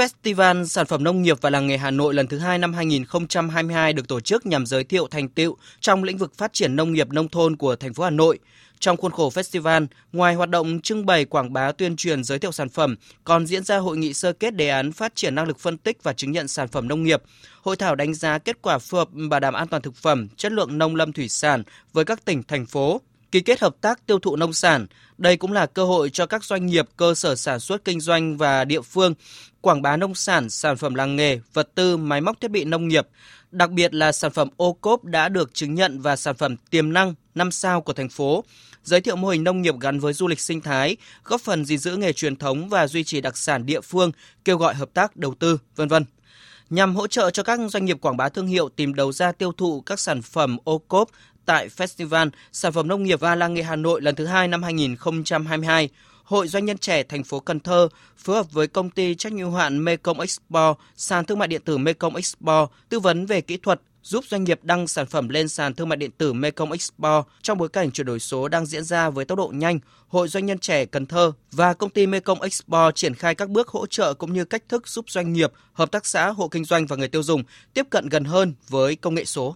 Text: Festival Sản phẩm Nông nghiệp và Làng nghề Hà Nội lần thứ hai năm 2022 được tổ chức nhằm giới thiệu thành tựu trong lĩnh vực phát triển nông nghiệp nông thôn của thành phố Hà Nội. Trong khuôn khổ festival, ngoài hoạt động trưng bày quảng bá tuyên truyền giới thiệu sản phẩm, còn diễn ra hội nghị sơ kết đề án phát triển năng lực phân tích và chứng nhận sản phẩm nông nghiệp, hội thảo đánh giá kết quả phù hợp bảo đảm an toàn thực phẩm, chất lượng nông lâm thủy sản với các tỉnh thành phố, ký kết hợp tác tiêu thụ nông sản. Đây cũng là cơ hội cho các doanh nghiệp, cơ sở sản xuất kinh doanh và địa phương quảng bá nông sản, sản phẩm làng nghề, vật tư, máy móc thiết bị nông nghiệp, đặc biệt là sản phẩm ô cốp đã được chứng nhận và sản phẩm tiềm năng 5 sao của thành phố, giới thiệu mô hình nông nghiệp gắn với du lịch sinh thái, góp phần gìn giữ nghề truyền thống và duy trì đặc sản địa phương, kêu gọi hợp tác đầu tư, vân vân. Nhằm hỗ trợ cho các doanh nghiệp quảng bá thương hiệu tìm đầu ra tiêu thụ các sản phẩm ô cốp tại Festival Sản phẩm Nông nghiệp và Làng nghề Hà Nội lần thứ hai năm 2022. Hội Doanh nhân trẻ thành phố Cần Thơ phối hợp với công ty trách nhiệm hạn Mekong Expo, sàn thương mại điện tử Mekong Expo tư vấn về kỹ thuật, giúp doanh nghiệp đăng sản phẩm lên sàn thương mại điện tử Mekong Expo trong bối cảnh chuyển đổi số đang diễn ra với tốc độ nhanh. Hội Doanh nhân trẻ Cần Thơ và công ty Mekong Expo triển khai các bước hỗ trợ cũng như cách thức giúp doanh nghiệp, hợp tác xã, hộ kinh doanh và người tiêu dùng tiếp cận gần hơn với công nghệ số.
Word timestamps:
Festival 0.00 0.64
Sản 0.64 0.86
phẩm 0.86 1.04
Nông 1.04 1.22
nghiệp 1.22 1.36
và 1.40 1.50
Làng 1.50 1.66
nghề 1.66 1.76
Hà 1.76 1.90
Nội 1.90 2.14
lần 2.14 2.26
thứ 2.26 2.38
hai 2.38 2.58
năm 2.58 2.72
2022 2.72 3.92
được 3.92 4.08
tổ 4.08 4.20
chức 4.20 4.46
nhằm 4.46 4.66
giới 4.66 4.84
thiệu 4.84 5.06
thành 5.10 5.28
tựu 5.28 5.56
trong 5.80 6.04
lĩnh 6.04 6.18
vực 6.18 6.34
phát 6.36 6.52
triển 6.52 6.76
nông 6.76 6.92
nghiệp 6.92 7.08
nông 7.12 7.28
thôn 7.28 7.56
của 7.56 7.76
thành 7.76 7.94
phố 7.94 8.04
Hà 8.04 8.10
Nội. 8.10 8.38
Trong 8.78 8.96
khuôn 8.96 9.12
khổ 9.12 9.30
festival, 9.30 9.86
ngoài 10.12 10.34
hoạt 10.34 10.48
động 10.50 10.80
trưng 10.80 11.06
bày 11.06 11.24
quảng 11.24 11.52
bá 11.52 11.72
tuyên 11.72 11.96
truyền 11.96 12.24
giới 12.24 12.38
thiệu 12.38 12.52
sản 12.52 12.68
phẩm, 12.68 12.96
còn 13.24 13.46
diễn 13.46 13.64
ra 13.64 13.76
hội 13.76 13.96
nghị 13.96 14.14
sơ 14.14 14.32
kết 14.32 14.54
đề 14.54 14.68
án 14.68 14.92
phát 14.92 15.14
triển 15.14 15.34
năng 15.34 15.46
lực 15.46 15.58
phân 15.58 15.78
tích 15.78 16.02
và 16.02 16.12
chứng 16.12 16.32
nhận 16.32 16.48
sản 16.48 16.68
phẩm 16.68 16.88
nông 16.88 17.02
nghiệp, 17.02 17.22
hội 17.62 17.76
thảo 17.76 17.94
đánh 17.94 18.14
giá 18.14 18.38
kết 18.38 18.62
quả 18.62 18.78
phù 18.78 18.98
hợp 18.98 19.08
bảo 19.30 19.40
đảm 19.40 19.54
an 19.54 19.68
toàn 19.68 19.82
thực 19.82 19.96
phẩm, 19.96 20.28
chất 20.36 20.52
lượng 20.52 20.78
nông 20.78 20.96
lâm 20.96 21.12
thủy 21.12 21.28
sản 21.28 21.62
với 21.92 22.04
các 22.04 22.24
tỉnh 22.24 22.42
thành 22.42 22.66
phố, 22.66 23.00
ký 23.32 23.40
kết 23.40 23.60
hợp 23.60 23.76
tác 23.80 24.06
tiêu 24.06 24.18
thụ 24.18 24.36
nông 24.36 24.52
sản. 24.52 24.86
Đây 25.18 25.36
cũng 25.36 25.52
là 25.52 25.66
cơ 25.66 25.84
hội 25.84 26.10
cho 26.10 26.26
các 26.26 26.44
doanh 26.44 26.66
nghiệp, 26.66 26.88
cơ 26.96 27.14
sở 27.14 27.34
sản 27.34 27.60
xuất 27.60 27.84
kinh 27.84 28.00
doanh 28.00 28.36
và 28.36 28.64
địa 28.64 28.80
phương 28.80 29.14
quảng 29.60 29.82
bá 29.82 29.96
nông 29.96 30.14
sản, 30.14 30.50
sản 30.50 30.76
phẩm 30.76 30.94
làng 30.94 31.16
nghề, 31.16 31.40
vật 31.52 31.68
tư, 31.74 31.96
máy 31.96 32.20
móc 32.20 32.40
thiết 32.40 32.50
bị 32.50 32.64
nông 32.64 32.88
nghiệp, 32.88 33.06
đặc 33.50 33.70
biệt 33.70 33.94
là 33.94 34.12
sản 34.12 34.30
phẩm 34.30 34.48
ô 34.56 34.72
cốp 34.72 35.04
đã 35.04 35.28
được 35.28 35.54
chứng 35.54 35.74
nhận 35.74 36.00
và 36.00 36.16
sản 36.16 36.36
phẩm 36.36 36.56
tiềm 36.70 36.92
năng 36.92 37.14
5 37.34 37.50
sao 37.50 37.80
của 37.80 37.92
thành 37.92 38.08
phố, 38.08 38.44
giới 38.84 39.00
thiệu 39.00 39.16
mô 39.16 39.28
hình 39.28 39.44
nông 39.44 39.62
nghiệp 39.62 39.74
gắn 39.80 40.00
với 40.00 40.12
du 40.12 40.28
lịch 40.28 40.40
sinh 40.40 40.60
thái, 40.60 40.96
góp 41.24 41.40
phần 41.40 41.64
gìn 41.64 41.78
giữ 41.78 41.96
nghề 41.96 42.12
truyền 42.12 42.36
thống 42.36 42.68
và 42.68 42.86
duy 42.86 43.04
trì 43.04 43.20
đặc 43.20 43.36
sản 43.36 43.66
địa 43.66 43.80
phương, 43.80 44.12
kêu 44.44 44.56
gọi 44.56 44.74
hợp 44.74 44.88
tác 44.94 45.16
đầu 45.16 45.34
tư, 45.34 45.58
vân 45.76 45.88
vân. 45.88 46.04
Nhằm 46.70 46.96
hỗ 46.96 47.06
trợ 47.06 47.30
cho 47.30 47.42
các 47.42 47.60
doanh 47.68 47.84
nghiệp 47.84 47.98
quảng 48.00 48.16
bá 48.16 48.28
thương 48.28 48.46
hiệu 48.46 48.68
tìm 48.68 48.94
đầu 48.94 49.12
ra 49.12 49.32
tiêu 49.32 49.52
thụ 49.52 49.80
các 49.80 50.00
sản 50.00 50.22
phẩm 50.22 50.58
ô 50.64 50.78
cốp 50.78 51.08
tại 51.46 51.68
Festival 51.68 52.30
Sản 52.52 52.72
phẩm 52.72 52.88
Nông 52.88 53.02
nghiệp 53.02 53.20
và 53.20 53.34
Làng 53.34 53.54
nghề 53.54 53.62
Hà 53.62 53.76
Nội 53.76 54.00
lần 54.02 54.14
thứ 54.14 54.26
hai 54.26 54.48
năm 54.48 54.62
2022. 54.62 55.88
Hội 56.24 56.48
Doanh 56.48 56.64
nhân 56.64 56.78
trẻ 56.78 57.02
thành 57.02 57.24
phố 57.24 57.40
Cần 57.40 57.60
Thơ 57.60 57.88
phối 58.16 58.36
hợp 58.36 58.52
với 58.52 58.66
công 58.66 58.90
ty 58.90 59.14
trách 59.14 59.32
nhiệm 59.32 59.52
hạn 59.52 59.84
Mekong 59.84 60.20
Expo, 60.20 60.74
sàn 60.96 61.24
thương 61.24 61.38
mại 61.38 61.48
điện 61.48 61.62
tử 61.64 61.78
Mekong 61.78 62.16
Expo 62.16 62.68
tư 62.88 63.00
vấn 63.00 63.26
về 63.26 63.40
kỹ 63.40 63.56
thuật, 63.56 63.80
giúp 64.02 64.24
doanh 64.28 64.44
nghiệp 64.44 64.60
đăng 64.62 64.88
sản 64.88 65.06
phẩm 65.06 65.28
lên 65.28 65.48
sàn 65.48 65.74
thương 65.74 65.88
mại 65.88 65.96
điện 65.96 66.10
tử 66.18 66.32
Mekong 66.32 66.72
Expo 66.72 67.24
trong 67.42 67.58
bối 67.58 67.68
cảnh 67.68 67.90
chuyển 67.90 68.06
đổi 68.06 68.20
số 68.20 68.48
đang 68.48 68.66
diễn 68.66 68.84
ra 68.84 69.10
với 69.10 69.24
tốc 69.24 69.38
độ 69.38 69.52
nhanh. 69.54 69.78
Hội 70.08 70.28
Doanh 70.28 70.46
nhân 70.46 70.58
trẻ 70.58 70.84
Cần 70.84 71.06
Thơ 71.06 71.32
và 71.52 71.74
công 71.74 71.90
ty 71.90 72.06
Mekong 72.06 72.42
Expo 72.42 72.90
triển 72.94 73.14
khai 73.14 73.34
các 73.34 73.48
bước 73.48 73.68
hỗ 73.68 73.86
trợ 73.86 74.14
cũng 74.14 74.32
như 74.32 74.44
cách 74.44 74.62
thức 74.68 74.88
giúp 74.88 75.10
doanh 75.10 75.32
nghiệp, 75.32 75.52
hợp 75.72 75.90
tác 75.90 76.06
xã, 76.06 76.28
hộ 76.28 76.48
kinh 76.48 76.64
doanh 76.64 76.86
và 76.86 76.96
người 76.96 77.08
tiêu 77.08 77.22
dùng 77.22 77.42
tiếp 77.74 77.86
cận 77.90 78.08
gần 78.08 78.24
hơn 78.24 78.54
với 78.68 78.96
công 78.96 79.14
nghệ 79.14 79.24
số. 79.24 79.48